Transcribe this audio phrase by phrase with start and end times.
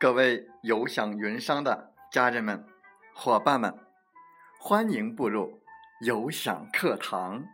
[0.00, 2.66] 各位有享云商的家人们、
[3.14, 3.78] 伙伴们，
[4.58, 5.62] 欢迎步入
[6.00, 7.44] 有享课堂。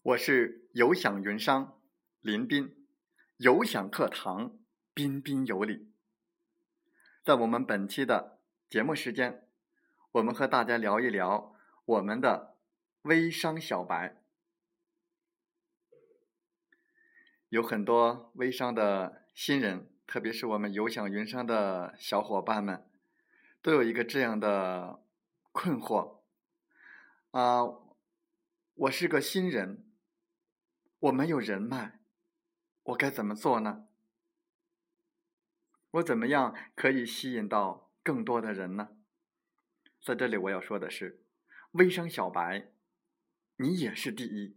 [0.00, 1.78] 我是有享云商
[2.22, 2.74] 林斌，
[3.36, 4.56] 有享课堂
[4.94, 5.92] 彬彬有礼。
[7.22, 8.38] 在我们本期的
[8.70, 9.49] 节目时间。
[10.12, 12.56] 我们和大家聊一聊我们的
[13.02, 14.16] 微商小白。
[17.48, 22.90] 有很多微商的新人，特别是我们有享云商的小伙伴们，
[23.62, 25.00] 都有一个这样的
[25.52, 26.22] 困惑：
[27.30, 27.62] 啊，
[28.74, 29.84] 我是个新人，
[30.98, 32.00] 我没有人脉，
[32.82, 33.86] 我该怎么做呢？
[35.92, 38.96] 我怎么样可以吸引到更多的人呢？
[40.02, 41.20] 在这里，我要说的是，
[41.72, 42.68] 微商小白，
[43.56, 44.56] 你也是第一。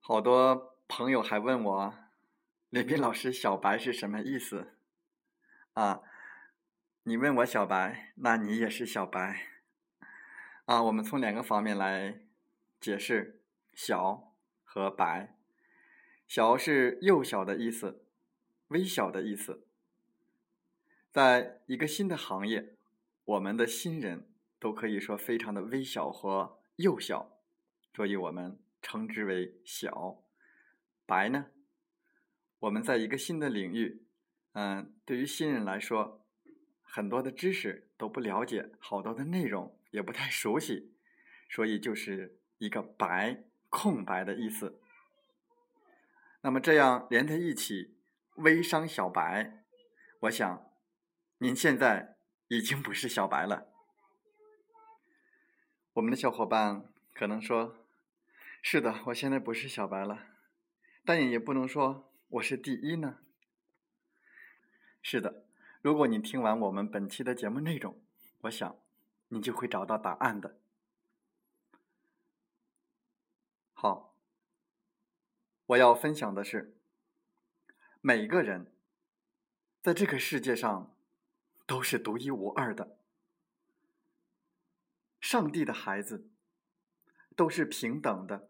[0.00, 1.94] 好多朋友还问我，
[2.70, 4.72] 李斌老师，小白是什么意思？
[5.74, 6.00] 啊，
[7.02, 9.48] 你问我小白，那你也是小白。
[10.64, 12.22] 啊，我们从两个方面来
[12.80, 13.42] 解释
[13.74, 14.32] “小”
[14.64, 15.36] 和“白”。
[16.26, 18.07] 小是幼小的意思。
[18.68, 19.64] 微小的意思，
[21.10, 22.76] 在一个新的行业，
[23.24, 27.38] 我们的新人都可以说非常的微小和幼小，
[27.94, 30.22] 所以我们称之为小。
[31.06, 31.46] 白呢，
[32.58, 34.04] 我们在一个新的领域，
[34.52, 36.26] 嗯，对于新人来说，
[36.82, 40.92] 很多的知识都不了解，好多的内容也不太熟悉，
[41.48, 44.78] 所以就是一个白空白的意思。
[46.42, 47.94] 那么这样连在一起。
[48.38, 49.64] 微商小白，
[50.20, 50.70] 我想，
[51.38, 52.16] 您现在
[52.46, 53.66] 已经不是小白了。
[55.94, 57.84] 我们的小伙伴可能说
[58.62, 60.26] ：“是的，我现在不是小白了。”
[61.04, 63.18] 但也不能说我是第一呢。
[65.02, 65.44] 是的，
[65.82, 68.00] 如果你听完我们本期的节目内容，
[68.42, 68.78] 我想，
[69.28, 70.60] 你就会找到答案的。
[73.72, 74.14] 好，
[75.66, 76.77] 我要分享的是。
[78.08, 78.72] 每个人
[79.82, 80.96] 在这个世界上
[81.66, 82.96] 都是独一无二的，
[85.20, 86.30] 上帝的孩子
[87.36, 88.48] 都是平等的，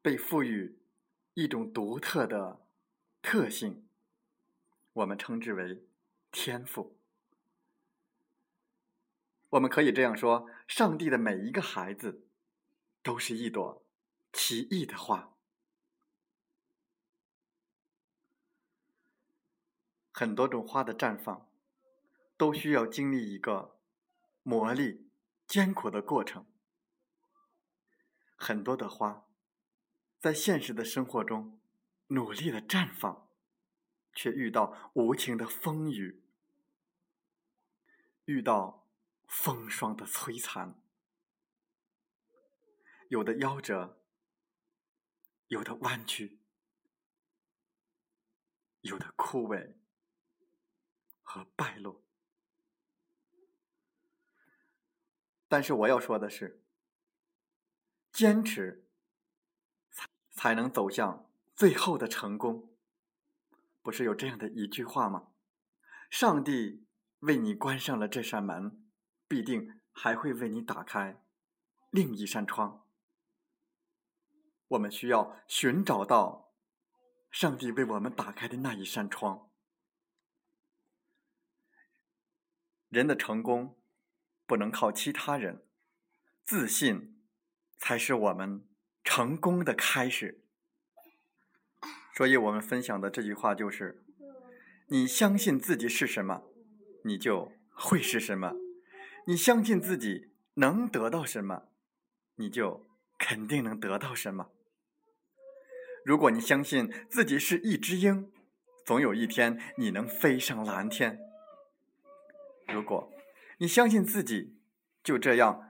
[0.00, 0.78] 被赋予
[1.34, 2.64] 一种独特的
[3.20, 3.88] 特性，
[4.92, 5.84] 我们称之为
[6.30, 6.96] 天赋。
[9.48, 12.24] 我们可以这样说：上帝的每一个孩子
[13.02, 13.84] 都是一朵
[14.32, 15.34] 奇异的花。
[20.22, 21.50] 很多种花的绽放，
[22.36, 23.76] 都需要经历一个
[24.44, 25.08] 磨砺、
[25.48, 26.46] 艰苦的过程。
[28.36, 29.26] 很多的花，
[30.20, 31.58] 在现实的生活中
[32.06, 33.28] 努力的绽放，
[34.14, 36.22] 却遇到无情的风雨，
[38.26, 38.86] 遇到
[39.26, 40.80] 风霜的摧残。
[43.08, 44.00] 有的夭折，
[45.48, 46.38] 有的弯曲，
[48.82, 49.81] 有的枯萎。
[51.32, 52.02] 和败落，
[55.48, 56.62] 但是我要说的是，
[58.12, 58.86] 坚持
[60.28, 62.76] 才能走向最后的成功。
[63.80, 65.32] 不是有这样的一句话吗？
[66.10, 66.86] 上帝
[67.20, 68.86] 为你关上了这扇门，
[69.26, 71.24] 必定还会为你打开
[71.88, 72.86] 另一扇窗。
[74.68, 76.52] 我们需要寻找到
[77.30, 79.48] 上帝为我们打开的那一扇窗。
[82.92, 83.78] 人的成功
[84.46, 85.62] 不能靠其他人，
[86.44, 87.16] 自信
[87.78, 88.68] 才是我们
[89.02, 90.44] 成功的开始。
[92.14, 94.04] 所以，我们分享的这句话就是：
[94.88, 96.42] 你相信自己是什么，
[97.04, 98.50] 你就会是什么；
[99.26, 101.68] 你相信自己能得到什么，
[102.34, 102.86] 你就
[103.18, 104.50] 肯定能得到什么。
[106.04, 108.30] 如果你相信自己是一只鹰，
[108.84, 111.31] 总有一天你能飞上蓝天。
[112.68, 113.12] 如果
[113.58, 114.58] 你相信自己
[115.02, 115.68] 就这样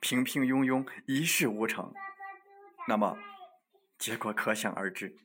[0.00, 1.92] 平平庸庸、一事无成，
[2.88, 3.18] 那么
[3.98, 5.18] 结果可想而知。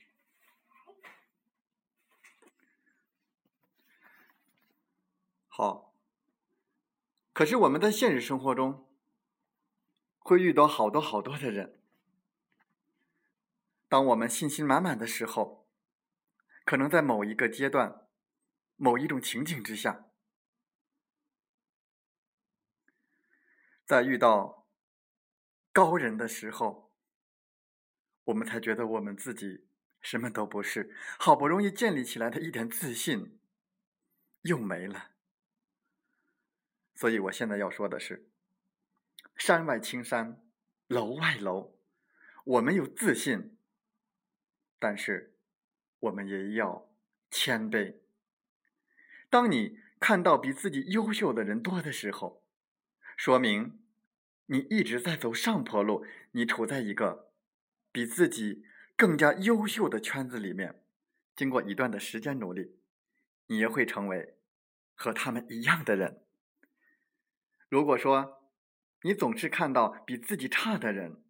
[5.47, 5.93] 好，
[7.33, 8.87] 可是我们在现实生活中
[10.19, 11.81] 会遇到好多好多的人。
[13.89, 15.67] 当我们信心满满的时候，
[16.63, 18.07] 可能在某一个阶段、
[18.77, 20.05] 某一种情景之下，
[23.89, 24.67] 在遇到
[25.73, 26.93] 高人的时候，
[28.25, 29.67] 我们才觉得我们自己
[29.99, 33.39] 什么都不是，好不容易建立起来的一点自信
[34.43, 35.13] 又没了。
[36.93, 38.29] 所以我现在要说的是：
[39.35, 40.39] 山外青山，
[40.85, 41.75] 楼外楼，
[42.43, 43.57] 我们有自信，
[44.77, 45.35] 但是。
[46.01, 46.89] 我们也要
[47.29, 47.97] 谦卑。
[49.29, 52.41] 当你看到比自己优秀的人多的时候，
[53.19, 53.83] 说明
[54.45, 57.33] 你一直在走上坡路，你处在一个
[57.91, 58.63] 比自己
[58.95, 60.85] 更加优秀的圈子里面。
[61.35, 62.79] 经过一段的时间努力，
[63.47, 64.37] 你也会成为
[64.93, 66.25] 和他们一样的人。
[67.67, 68.53] 如果说
[69.01, 71.21] 你总是看到比自己差的人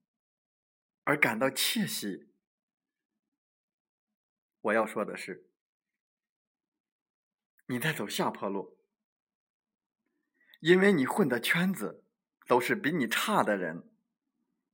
[1.05, 2.31] 而感到窃喜，
[4.61, 5.49] 我要说的是，
[7.65, 8.78] 你在走下坡路，
[10.59, 12.03] 因为你混的圈子
[12.47, 13.89] 都是比你差的人，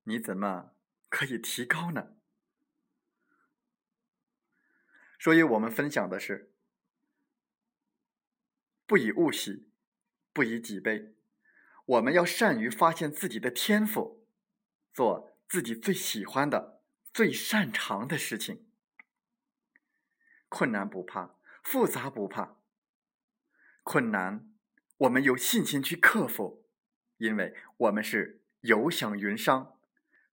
[0.04, 0.72] 你怎么
[1.10, 2.16] 可以提高呢？
[5.20, 6.52] 所以我们分享的是：
[8.86, 9.70] 不以物喜，
[10.34, 11.16] 不以己悲。
[11.86, 14.28] 我们要善于发现自己的天赋，
[14.92, 16.82] 做自己最喜欢的、
[17.14, 18.68] 最擅长的事情。
[20.50, 22.58] 困难不怕，复杂不怕。
[23.84, 24.55] 困难，
[24.98, 26.66] 我们有信心去克服，
[27.18, 29.80] 因为我们是有享云商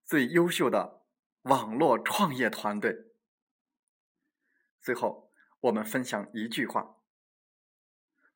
[0.05, 1.05] 最优秀的
[1.43, 3.13] 网络创业团队。
[4.81, 5.31] 最后，
[5.61, 6.97] 我们分享一句话：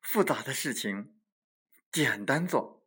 [0.02, 1.18] 复杂的事情
[1.90, 2.86] 简单做，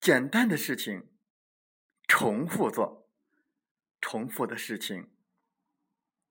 [0.00, 1.16] 简单的事情
[2.08, 3.08] 重复做，
[4.00, 5.14] 重复的事情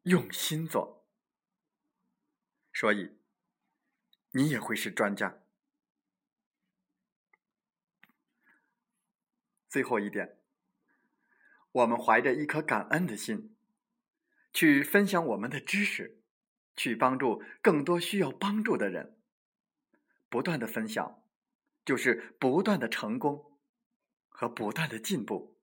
[0.03, 1.07] 用心做。
[2.73, 3.17] 所以，
[4.31, 5.44] 你也会是专家。
[9.75, 10.37] 最后一点，
[11.73, 13.53] 我们怀着一颗感恩的心，
[14.53, 16.21] 去分享我们的知识，
[16.77, 19.17] 去帮助更多需要帮助的人。
[20.29, 21.21] 不断的分享，
[21.83, 23.59] 就是不断的成功
[24.29, 25.57] 和不断的进步。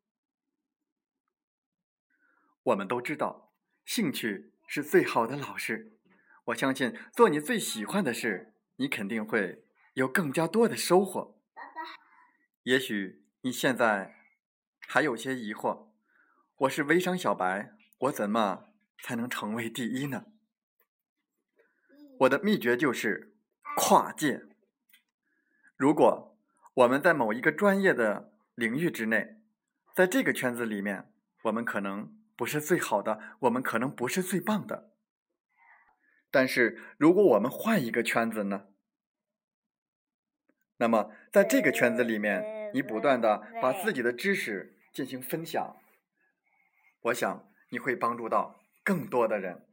[2.65, 3.55] 我们都知道，
[3.87, 5.99] 兴趣是最好的老师。
[6.45, 11.41] 我相信做你最喜欢的事，你肯定会有更加多的收获。
[12.65, 14.15] 也许你现在
[14.87, 15.89] 还有些疑惑：
[16.59, 18.69] 我是微商小白，我怎么
[19.03, 20.27] 才能成为第一呢？
[22.21, 23.35] 我的秘诀就是
[23.77, 24.45] 跨界。
[25.77, 26.39] 如果
[26.75, 29.43] 我们在某一个专业的领域之内，
[29.93, 31.13] 在这个圈子里面，
[31.43, 34.93] 我们可能不是最好的，我们可能不是最棒的。
[36.31, 38.69] 但是，如果我们换一个圈子呢？
[40.77, 45.77] 那么，在这个圈子里面，你不断的把自己的知识进行分享，
[47.01, 49.67] 我想你会帮助到更多的人。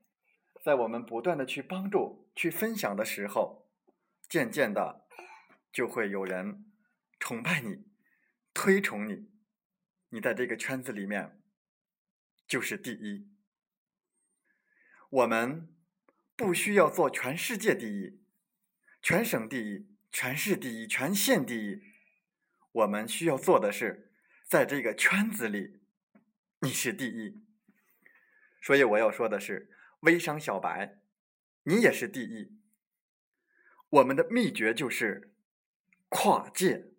[0.64, 3.70] 在我们不断的去帮助、去分享的时候，
[4.28, 5.06] 渐渐的
[5.72, 6.66] 就会有人
[7.20, 7.86] 崇拜你、
[8.54, 9.30] 推崇你，
[10.10, 11.42] 你在这个圈子里面
[12.48, 13.28] 就是第一。
[15.10, 15.76] 我们。
[16.40, 18.22] 不需要做全世界第一、
[19.02, 21.84] 全省第一、全市第一、全县第一，
[22.72, 24.12] 我们需要做的是，
[24.46, 25.80] 在这个圈子里，
[26.60, 27.42] 你是第一。
[28.62, 29.70] 所以我要说的是，
[30.02, 31.00] 微商小白，
[31.64, 32.60] 你也是第一。
[33.90, 35.34] 我们的秘诀就是
[36.10, 36.92] 跨界。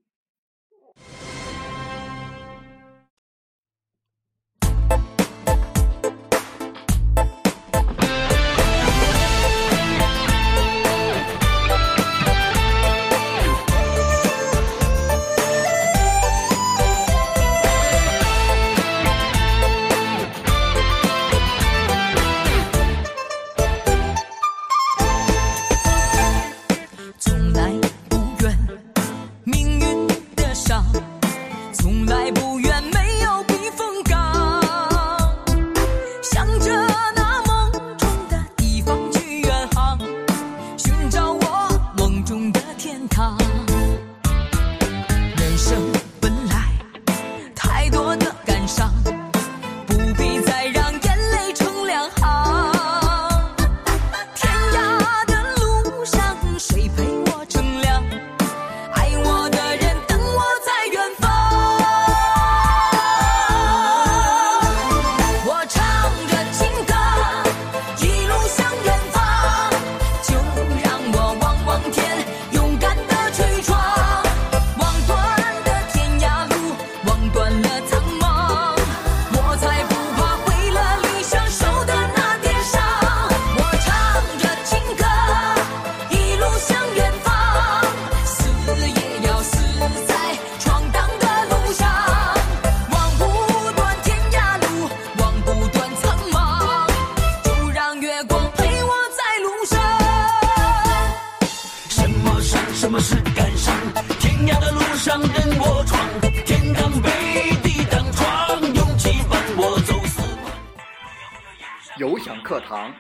[112.00, 112.90] 有享课堂，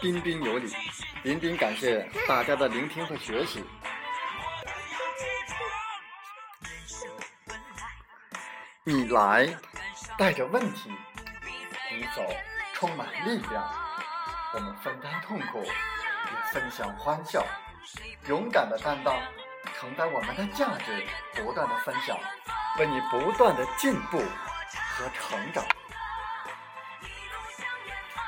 [0.00, 0.74] 彬彬有礼。
[1.24, 3.62] 林斌感谢大家的聆听和学习。
[8.82, 9.46] 你来
[10.16, 10.90] 带着问题，
[11.92, 12.22] 你走
[12.72, 13.70] 充满力量。
[14.54, 17.44] 我们分担痛苦，也分享欢笑。
[18.26, 19.20] 勇敢的担当，
[19.78, 22.18] 承担我们的价值，不断的分享，
[22.78, 25.62] 为你不断的进步和成长。